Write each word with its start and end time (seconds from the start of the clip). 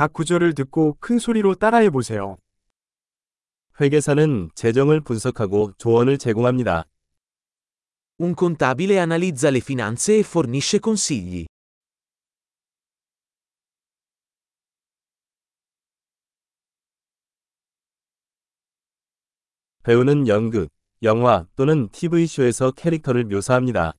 각 0.00 0.14
구절을 0.14 0.54
듣고 0.54 0.96
큰 0.98 1.18
소리로 1.18 1.56
따라해 1.56 1.90
보세요. 1.90 2.38
회계사는 3.78 4.48
재정을 4.54 5.02
분석하고 5.02 5.74
조언을 5.76 6.16
제공합니다. 6.16 6.86
Un 8.18 8.34
contabile 8.34 8.98
analizza 8.98 9.50
le 9.50 9.58
finanze 9.58 10.16
e 10.16 10.20
fornisce 10.20 10.80
consigli. 10.82 11.44
배우는 19.82 20.28
연극, 20.28 20.70
영화 21.02 21.46
또는 21.56 21.90
TV쇼에서 21.90 22.70
캐릭터를 22.70 23.24
묘사합니다. 23.24 23.92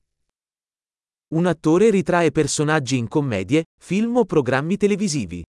Un 1.30 1.46
attore 1.46 1.90
ritrae 1.90 2.32
personaggi 2.32 2.96
in 2.96 3.06
commedie, 3.08 3.62
film 3.80 4.16
o 4.16 4.24
programmi 4.24 4.76
televisivi. 4.76 5.44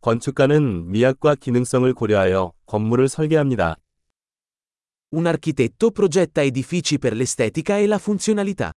건축가는 0.00 0.90
미학과 0.90 1.34
기능성을 1.34 1.92
고려하여 1.92 2.52
건물을 2.66 3.08
설계합니다. 3.08 3.76
Un 5.12 5.26
architetto 5.26 5.90
progetta 5.90 6.42
edifici 6.42 6.98
per 6.98 7.14
l'estetica 7.14 7.78
e 7.78 7.86
la 7.86 7.98
funzionalità. 7.98 8.72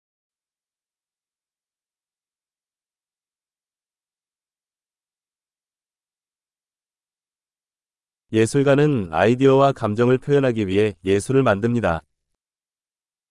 예술가는 8.33 9.13
아이디어와 9.13 9.73
감정을 9.73 10.17
표현하기 10.17 10.67
위해 10.67 10.95
예술을 11.05 11.43
만듭니다. 11.43 12.01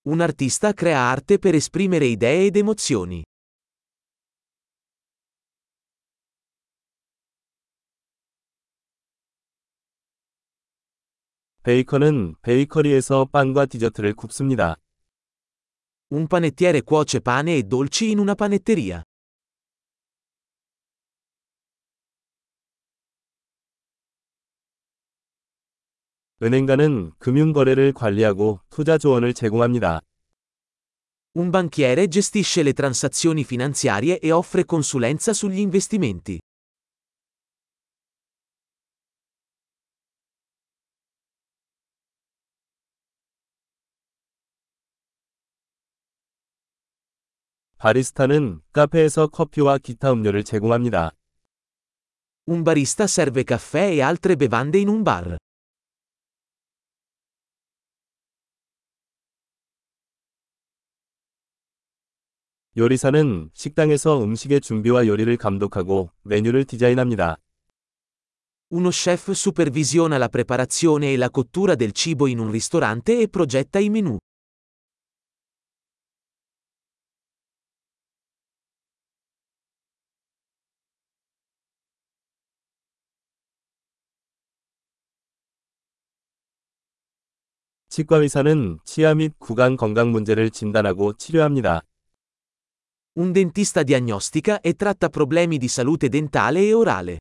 Un 0.05 0.21
artista 0.21 0.73
crea 0.73 1.10
arte 1.10 1.40
per 1.40 1.55
esprimere 1.55 2.05
idee 2.05 2.46
ed 2.46 2.55
emozioni. 2.55 3.23
베이커는 11.63 12.37
베이커리에서 12.43 13.27
빵과 13.32 13.66
디저트를 13.66 14.15
굽습니다. 14.15 14.77
Un 16.13 16.29
panettiere 16.29 16.82
cuoce 16.82 17.21
pane 17.21 17.57
e 17.57 17.63
dolci 17.65 18.10
in 18.10 18.21
una 18.21 18.35
panetteria. 18.35 19.02
은행가는 26.43 27.13
금융거래를 27.19 27.93
관리하고 27.93 28.60
투자 28.69 28.99
조언을 28.99 29.32
제공합니다. 29.32 30.01
Un 31.35 31.51
banchiere 31.51 32.09
gestisce 32.09 32.63
le 32.63 32.73
transazioni 32.73 33.43
finanziarie 33.43 34.19
e 34.19 34.30
offre 34.30 34.65
consulenza 34.65 35.32
sugli 35.32 35.59
investimenti. 35.59 36.38
바리스타는 47.82 48.62
카페에서 48.74 49.26
커피와 49.26 49.79
기타 49.79 50.12
음료를 50.12 50.43
제공합니다. 50.43 51.13
Un 52.48 52.63
barista 52.63 53.05
serve 53.05 53.43
caffè 53.43 53.96
e 53.96 54.04
altre 54.04 54.35
bevande 54.35 54.77
in 54.77 54.88
un 54.88 55.04
bar. 55.04 55.40
요리사는 62.77 63.49
식당에서 63.55 64.23
음식의 64.23 64.62
준비와 64.62 65.07
요리를 65.07 65.35
감독하고 65.38 66.12
메뉴를 66.22 66.66
디자인합니다. 66.66 67.38
Uno 68.69 68.91
chef 68.91 69.31
supervisiona 69.31 70.17
la 70.17 70.29
preparazione 70.29 71.13
e 71.13 71.17
la 71.17 71.31
cottura 71.31 71.73
del 71.73 71.94
cibo 71.94 72.27
in 72.27 72.38
un 72.38 72.51
ristorante 72.51 73.19
e 73.19 73.27
progetta 73.27 73.79
i 73.79 73.89
menù. 73.89 74.19
치과 87.91 88.19
의사는 88.19 88.78
치아 88.84 89.14
및 89.14 89.32
구강 89.38 89.76
건강 89.76 90.12
문제를 90.12 90.50
진단하고 90.50 91.14
치료합니다. 91.14 91.82
Un 93.19 93.32
dentista 93.32 93.82
diagnostica 93.82 94.60
e 94.60 94.75
tratta 94.75 95.09
problemi 95.09 95.56
di 95.56 95.69
salute 95.69 96.09
dentale 96.10 96.60
e 96.60 96.72
orale. 96.72 97.19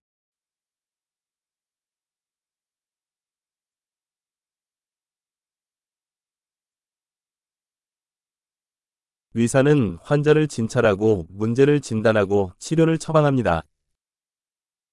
의사는 9.37 9.97
환자를 10.01 10.47
진찰하고 10.47 11.27
문제를 11.29 11.81
진단하고 11.81 12.53
치료를 12.57 12.97
처방합니다. 12.97 13.63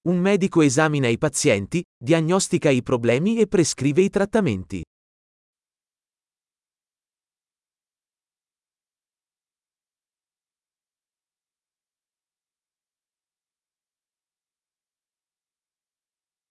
Un 0.05 0.19
medico 0.19 0.61
esamina 0.61 1.07
i 1.07 1.17
pazienti, 1.17 1.81
diagnostica 1.97 2.69
i 2.69 2.81
problemi 2.81 3.39
e 3.39 3.47
prescrive 3.47 4.01
i 4.01 4.09
trattamenti. 4.09 4.83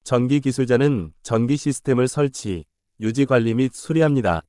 전기 0.07 0.39
기술자는 0.39 1.11
전기 1.21 1.57
시스템을 1.57 2.07
설치, 2.07 2.63
유지 3.01 3.25
관리 3.25 3.53
및 3.53 3.73
수리합니다. 3.73 4.41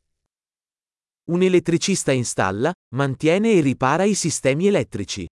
Un 1.27 1.43
elettricista 1.43 2.13
installa, 2.13 2.73
mantiene 2.95 3.55
e 3.55 3.59
ripara 3.59 4.05
i 4.05 4.13
sistemi 4.13 4.69
elettrici. 4.69 5.27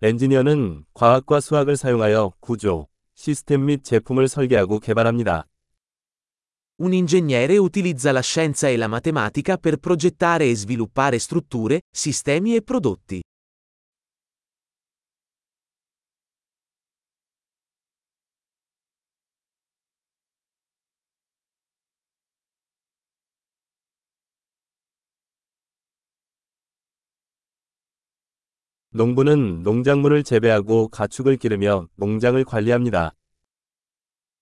엔지니어는 0.00 0.86
과학과 0.94 1.40
수학을 1.40 1.76
사용하여 1.76 2.32
구조, 2.40 2.88
시스템 3.12 3.66
및 3.66 3.84
제품을 3.84 4.28
설계하고 4.28 4.80
개발합니다. 4.80 5.46
Un 6.78 6.92
ingegnere 6.92 7.56
utilizza 7.56 8.12
la 8.12 8.20
scienza 8.20 8.68
e 8.68 8.76
la 8.76 8.86
matematica 8.86 9.56
per 9.56 9.78
progettare 9.78 10.50
e 10.50 10.54
sviluppare 10.54 11.18
strutture, 11.18 11.80
sistemi 11.90 12.54
e 12.54 12.60
prodotti. 12.60 13.22
농부는 28.90 29.62
농작물을 29.62 30.24
재배하고 30.24 30.88
가축을 30.88 31.38
기르며 31.38 31.88
농장을 31.96 32.42
관리합니다. 32.44 33.15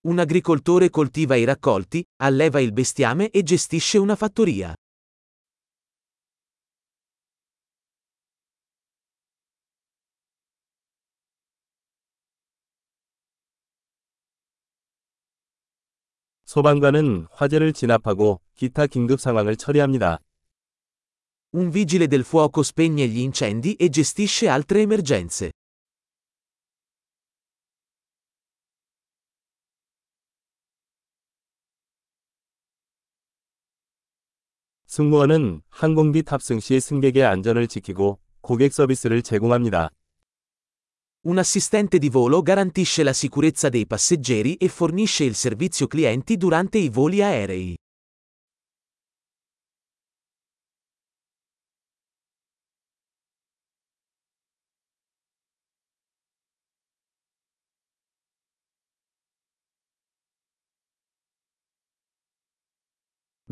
Un 0.04 0.18
agricoltore 0.18 0.90
coltiva 0.90 1.36
i 1.36 1.44
raccolti, 1.44 2.04
alleva 2.22 2.60
il 2.60 2.72
bestiame 2.72 3.30
e 3.32 3.44
gestisce 3.44 3.98
una 3.98 4.16
fattoria. 4.16 4.74
소방관은 16.46 17.28
화재를 17.30 17.74
진압하고 17.74 18.42
기타 18.56 18.88
긴급 18.88 19.20
상황을 19.20 19.56
처리합니다. 19.56 20.18
Un 21.54 21.70
vigile 21.70 22.08
del 22.08 22.24
fuoco 22.24 22.64
spegne 22.64 23.08
gli 23.08 23.20
incendi 23.20 23.76
e 23.76 23.90
gestisce 23.90 24.48
altre 24.50 24.82
emergenze. 24.82 25.52
승무원은 34.95 35.63
항공기 35.71 36.23
탑승 36.23 36.61
시 36.61 36.79
승객의 36.79 37.25
안전을 37.25 37.67
지키고 37.67 38.21
고객 38.41 38.73
서비스를 38.73 39.23
제공합니다. 39.23 39.91
Un 41.27 41.39
assistente 41.39 41.99
di 41.99 42.09
volo 42.09 42.43
garantisce 42.43 43.03
la 43.03 43.13
sicurezza 43.13 43.71
dei 43.71 43.87
passeggeri 43.89 44.55
e 44.55 44.69
fornisce 44.69 45.25
il 45.25 45.35
servizio 45.35 45.89
clienti 45.89 46.37
durante 46.37 46.79
i 46.79 46.89
voli 46.91 47.23
aerei. 47.23 47.75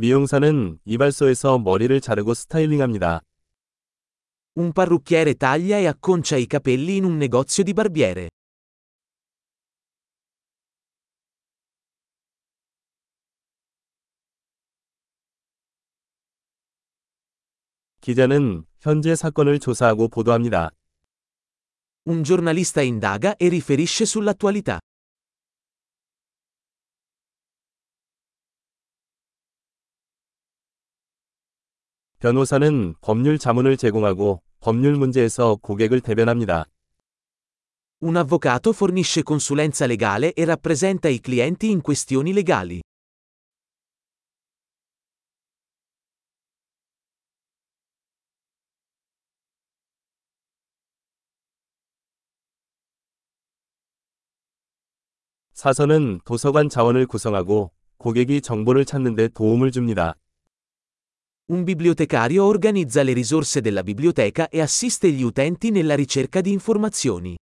미용사는 0.02 0.80
이발소에서 0.84 1.60
머리를 1.60 2.00
자르고 2.00 2.34
스타일링합니다. 2.34 3.20
Un 4.56 4.72
parrucchiere 4.72 5.34
taglia 5.34 5.78
e 5.78 5.86
acconcia 5.86 6.36
i 6.36 6.48
capelli 6.48 6.96
in 6.96 7.04
un 7.04 7.18
negozio 7.18 7.62
di 7.62 7.72
barbiere. 7.72 8.28
기자는 18.00 18.64
현재 18.80 19.14
사건을 19.14 19.60
조사하고 19.60 20.08
보도합니다. 20.08 20.70
Un 22.08 22.24
giornalista 22.24 22.82
indaga 22.82 23.36
e 23.36 23.46
riferisce 23.46 24.04
sull'attualità. 24.04 24.80
변호사는 32.22 32.94
법률 33.00 33.36
자문을 33.36 33.76
제공하고 33.76 34.42
법률 34.60 34.94
문제에서 34.94 35.56
고객을 35.56 36.00
대변합니다. 36.00 36.66
Un 38.00 38.16
avvocato 38.16 38.70
fornisce 38.70 39.24
consulenza 39.24 39.86
legale 39.86 40.32
e 40.32 40.44
rappresenta 40.44 41.08
i 41.08 41.18
clienti 41.20 41.70
in 41.70 41.82
questioni 41.82 42.30
legali. 42.30 42.80
사서는 55.54 56.20
도서관 56.24 56.68
자원을 56.68 57.06
구성하고 57.08 57.72
고객이 57.98 58.42
정보를 58.42 58.84
찾는 58.84 59.16
데 59.16 59.26
도움을 59.26 59.72
줍니다. 59.72 60.14
Un 61.51 61.63
bibliotecario 61.63 62.43
organizza 62.43 63.03
le 63.03 63.13
risorse 63.13 63.61
della 63.61 63.81
biblioteca 63.81 64.49
e 64.49 64.61
assiste 64.61 65.11
gli 65.11 65.23
utenti 65.23 65.71
nella 65.71 65.95
ricerca 65.95 66.41
di 66.41 66.51
informazioni. 66.51 67.37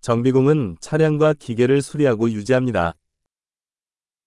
정비공은 0.00 0.78
차량과 0.80 1.34
기계를 1.34 1.82
수리하고 1.82 2.30
유지합니다. 2.30 2.94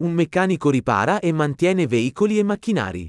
Un 0.01 0.13
meccanico 0.13 0.71
ripara 0.71 1.19
e 1.21 1.33
mantiene 1.33 1.87
veicoli 1.87 2.39
e 2.39 2.43
macchinari. 2.43 3.09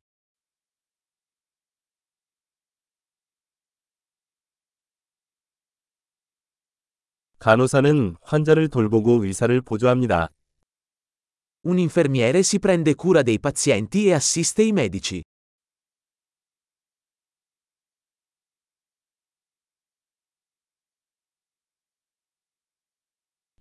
간호사는 7.38 8.16
환자를 8.22 8.68
돌보고 8.68 9.24
의사를 9.24 9.60
보조합니다. 9.60 10.28
Un 11.64 11.78
infermiere 11.78 12.40
si 12.40 12.58
prende 12.58 12.94
cura 12.96 13.22
dei 13.22 13.38
pazienti 13.38 14.08
e 14.08 14.14
assiste 14.14 14.62
i 14.62 14.72
medici. 14.72 15.22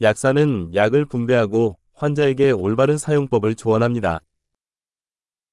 약사는 0.01 0.74
약을 0.74 1.06
분배하고 1.06 1.77
환자에게 1.94 2.51
올바른 2.51 2.97
사용법을 2.97 3.56
조언합니다. 3.56 4.21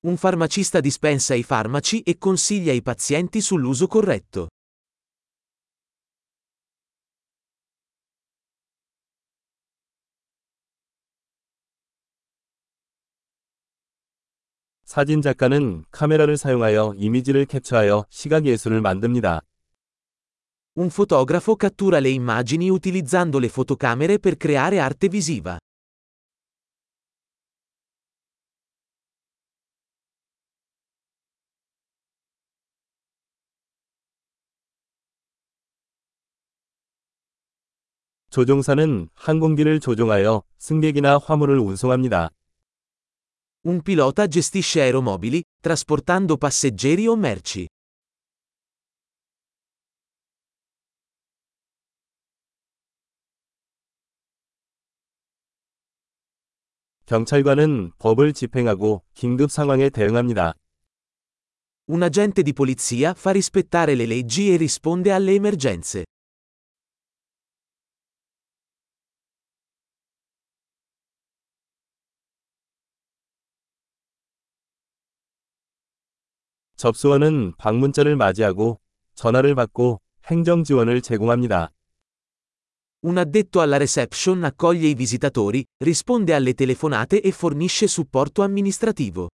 Un 0.02 0.14
farmacista 0.14 0.80
dispensa 0.80 1.34
i 1.34 1.42
farmaci 1.42 2.02
e 2.02 2.16
consiglia 2.18 2.72
i 2.72 2.82
pazienti 2.82 3.40
sull'uso 3.40 3.86
corretto. 3.86 4.48
사진 14.94 15.22
작가는 15.22 15.84
카메라를 15.90 16.36
사용하여 16.36 16.94
이미지를 16.96 17.46
캡처하여 17.46 18.06
시각 18.10 18.46
예술을 18.46 18.80
만듭니다. 18.80 19.40
Un 20.76 20.86
fotografo 20.86 21.56
cattura 21.56 21.98
le 21.98 22.10
immagini 22.10 22.70
utilizzando 22.70 23.40
le 23.40 23.48
fotocamere 23.48 24.18
per 24.20 24.36
creare 24.40 24.78
arte 24.78 25.08
visiva. 25.08 25.58
조종사는 38.30 39.08
항공기를 39.14 39.80
조종하여 39.80 40.44
승객이나 40.58 41.18
화물을 41.18 41.58
운송합니다. 41.58 42.30
Un 43.67 43.81
pilota 43.81 44.27
gestisce 44.27 44.81
aeromobili, 44.81 45.41
trasportando 45.61 46.37
passeggeri 46.37 47.07
o 47.07 47.15
merci. 47.15 47.67
경찰관은 57.05 57.91
법을 57.97 58.33
집행하고 58.33 59.01
긴급 59.15 59.51
상황에 59.51 59.89
대응합니다. 59.89 60.53
Un 61.89 62.03
agente 62.03 62.43
di 62.43 62.53
polizia 62.53 63.15
fa 63.15 63.31
rispettare 63.31 63.95
le 63.95 64.05
leggi 64.05 64.53
e 64.53 64.57
risponde 64.57 65.11
alle 65.11 65.33
emergenze. 65.33 66.05
접수원은 76.83 77.53
방문자를 77.57 78.15
맞이하고 78.15 78.79
전화를 79.15 79.55
받고 79.55 79.99
행정 80.31 80.63
지원을 80.63 81.01
제공합니다. 81.01 81.71
Un 83.01 83.17
addetto 83.17 83.61
alla 83.61 83.77
reception 83.77 84.43
accoglie 84.43 84.89
i 84.89 84.93
visitatori, 84.93 85.63
risponde 85.77 86.33
alle 86.33 86.53
telefonate 86.53 87.21
e 87.21 87.31
fornisce 87.31 87.87
supporto 87.87 88.41
amministrativo. 88.41 89.29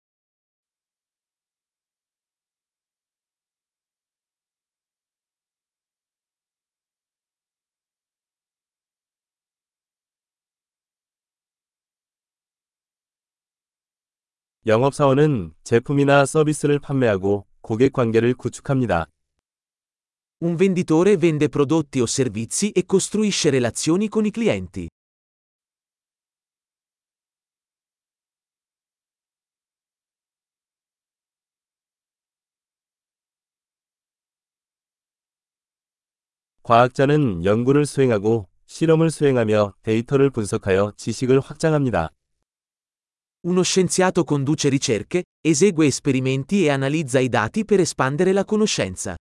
영업사원은 14.67 15.53
제품이나 15.63 16.27
서비스를 16.27 16.79
판매하고 16.79 17.47
고객 17.61 17.93
관계를 17.93 18.35
구축합니다. 18.35 19.07
Un 20.43 20.57
venditore 20.57 21.17
vende 21.17 21.49
prodotti 21.49 22.01
o 22.01 22.05
servizi 22.05 22.71
e 22.71 22.85
costruisce 22.85 23.51
relazioni 23.51 24.09
con 24.09 24.27
i 24.27 24.31
clienti. 24.31 24.89
과학자는 36.63 37.45
연구를 37.47 37.87
수행하고 37.87 38.49
실험을 38.67 39.11
수행하며 39.11 39.75
데이터를 39.83 40.29
분석하여 40.29 40.93
지식을 40.97 41.41
확장합니다. 41.41 42.11
Uno 43.46 43.62
scienziato 43.62 44.24
conduce 44.24 44.70
ricerche, 44.70 45.24
esegue 45.42 45.86
esperimenti 45.86 46.64
e 46.64 46.70
analizza 46.70 47.20
i 47.20 47.28
dati 47.28 47.66
per 47.66 47.82
espandere 47.82 48.32
la 48.32 48.46
conoscenza. 48.46 49.16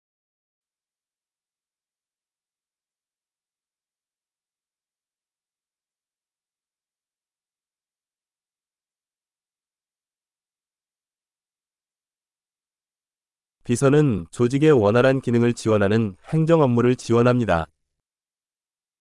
비서는 13.69 14.27
조직의 14.31 14.73
원활한 14.73 15.21
기능을 15.21 15.53
지원하는 15.53 16.17
행정 16.33 16.63
업무를 16.63 16.97
지원합니다. 16.97 17.67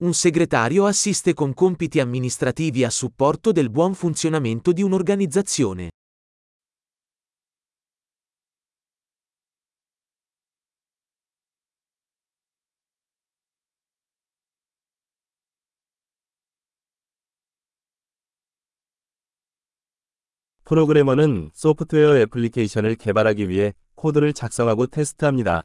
Un 0.01 0.13
segretario 0.13 0.86
assiste 0.86 1.34
con 1.34 1.53
compiti 1.53 2.00
amministrativi 2.00 2.84
a 2.84 2.89
supporto 2.89 3.51
del 3.51 3.72
buon 3.72 3.96
funzionamento 3.96 4.72
di 4.72 4.84
un'organizzazione. 4.84 5.89
프로그래머는 20.67 21.51
소프트웨어 21.53 22.17
애플리케이션을 22.17 22.96
개발하기 22.96 23.48
위해 23.48 23.74
코드를 23.96 24.34
작성하고 24.34 24.88
테스트합니다. 24.88 25.63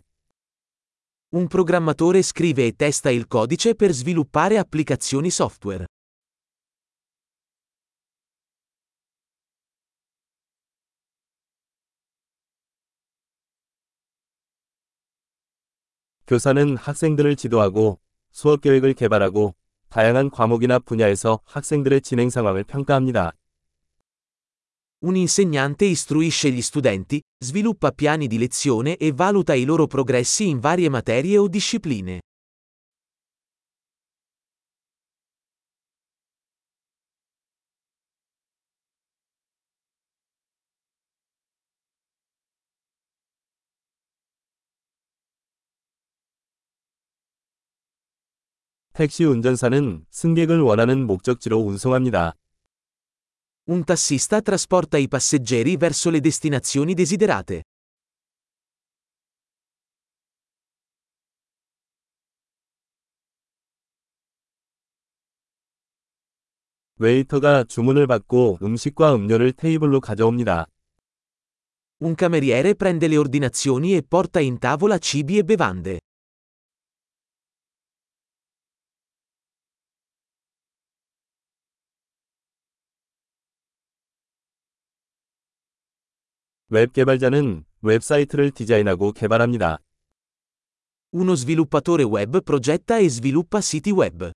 Un 1.29 1.47
programmatore 1.47 2.23
scrive 2.23 2.65
e 2.65 2.71
testa 2.77 3.09
il 3.09 3.27
codice 3.27 3.75
per 3.75 3.91
sviluppare 3.91 4.57
applicazioni 4.57 5.29
software. 5.29 5.85
교사는 16.27 16.77
학생들을 16.77 17.35
지도하고 17.35 17.99
수업 18.31 18.61
계획을 18.61 18.93
개발하고 18.93 19.53
다양한 19.89 20.29
과목이나 20.29 20.79
분야에서 20.79 21.41
학생들의 21.43 22.01
진행 22.03 22.29
상황을 22.29 22.63
평가합니다. 22.63 23.33
Un 25.04 25.16
insegnante 25.16 25.84
istruisce 25.84 26.50
gli 26.50 26.62
studenti, 26.62 27.20
sviluppa 27.38 27.90
piani 27.90 28.28
di 28.28 28.38
lezione 28.38 28.96
e 28.96 29.12
valuta 29.12 29.54
i 29.54 29.64
loro 29.64 29.86
progressi 29.86 30.48
in 30.48 30.60
varie 30.60 30.88
materie 30.88 31.38
o 31.38 31.48
discipline. 31.48 32.20
택시 48.94 49.24
운전사는 49.24 50.04
승객을 50.10 50.60
원하는 50.60 51.06
목적지로 51.06 51.58
운송합니다. 51.60 52.34
Un 53.70 53.84
tassista 53.84 54.42
trasporta 54.42 54.98
i 54.98 55.08
passeggeri 55.08 55.76
verso 55.76 56.10
le 56.10 56.20
destinazioni 56.20 56.94
desiderate. 56.94 57.62
웨이터가 66.98 67.64
주문을 67.64 68.06
받고 68.06 68.58
음식과 68.62 69.14
음료를 69.14 69.52
테이블로 69.52 70.00
가져옵니다. 70.00 70.66
Un 72.04 72.14
cameriere 72.14 72.74
prende 72.74 73.06
le 73.06 73.16
ordinazioni 73.16 73.96
e 73.96 74.02
porta 74.02 74.40
in 74.40 74.58
tavola 74.58 74.98
cibi 74.98 75.38
e 75.38 75.44
bevande. 75.44 76.00
웹 86.68 86.92
개발자는 86.92 87.64
웹사이트를 87.82 88.50
디자인하고 88.50 89.12
개발합니다. 89.12 89.78
Uno 91.12 91.32
sviluppatore 91.32 92.04
web 92.04 92.40
progetta 92.40 92.98
e 92.98 93.04
sviluppa 93.06 93.58
siti 93.58 93.92
web. 93.92 94.32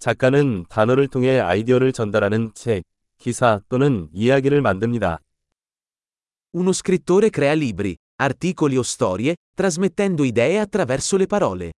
작가는 0.00 0.64
단어를 0.68 1.06
통해 1.06 1.38
아이디어를 1.38 1.92
전달하는 1.92 2.50
책, 2.54 2.82
기사 3.18 3.60
또는 3.68 4.08
이야기를 4.12 4.60
만듭니다. 4.60 5.20
Uno 6.54 6.70
scrittore 6.70 7.30
crea 7.30 7.54
libri, 7.54 7.94
articoli 8.16 8.76
o 8.76 8.80
storie, 8.80 9.36
trasmettendo 9.54 10.24
idee 10.24 10.58
attraverso 10.58 11.16
le 11.16 11.26
parole. 11.26 11.70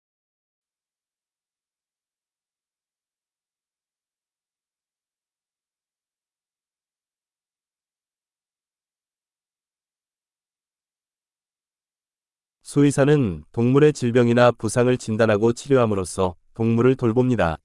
수의사는 12.68 13.46
동물의 13.54 13.94
질병이나 13.94 14.52
부상을 14.52 14.98
진단하고 14.98 15.54
치료함으로써 15.54 16.36
동물을 16.54 16.98
돌봅니다. 16.98 17.60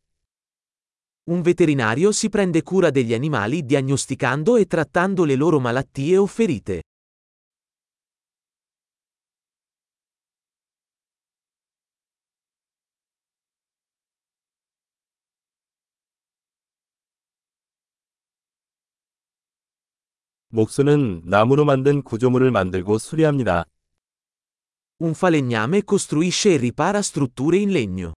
Un 1.27 1.43
veterinario 1.43 2.11
si 2.11 2.29
prende 2.29 2.63
cura 2.63 2.93
degli 2.93 3.13
animali 3.13 3.67
diagnosticando 3.67 4.59
e 4.59 4.67
trattando 4.67 5.25
le 5.25 5.35
loro 5.35 5.59
malattie 5.59 6.17
o 6.17 6.27
ferite. 6.27 6.83
목수는 20.51 21.23
나무로 21.25 21.65
만든 21.65 22.03
구조물을 22.03 22.53
만들고 22.53 22.99
수리합니다. 22.99 23.65
Un 25.04 25.14
falegname 25.14 25.84
costruisce 25.84 26.54
e 26.54 26.58
ripara 26.58 27.00
strutture 27.00 27.58
in 27.58 27.72
legno. 27.72 28.12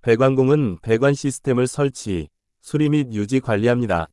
배관공은 0.00 0.78
배관 0.80 1.12
시스템을 1.12 1.66
설치, 1.66 2.28
수리 2.60 2.88
및 2.88 3.12
유지 3.12 3.40
관리합니다. 3.40 4.06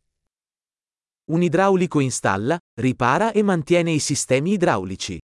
Un 1.28 1.42
idraulico 1.42 2.02
installa, 2.02 2.60
ripara 2.76 3.32
e 3.32 3.42
mantiene 3.42 3.92
i 3.92 4.00
sistemi 4.00 4.52
idraulici. 4.54 5.20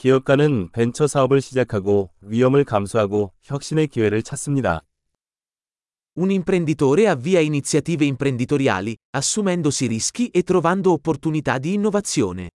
기업가는 0.00 0.70
벤처 0.72 1.06
사업을 1.06 1.42
시작하고 1.42 2.08
위험을 2.22 2.64
감수하고 2.64 3.34
혁신의 3.42 3.88
기회를 3.88 4.22
찾습니다. 4.22 4.80
Un 6.16 6.30
imprenditore 6.30 7.06
avvia 7.06 7.40
iniziative 7.40 8.06
imprenditoriali, 8.06 8.96
assumendosi 9.10 9.86
rischi 9.88 10.30
e 10.30 10.42
trovando 10.42 10.92
opportunità 10.92 11.58
di 11.58 11.74
innovazione. 11.74 12.48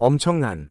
엄청난 0.00 0.70